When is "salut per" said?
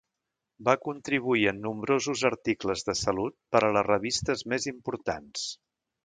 3.01-3.61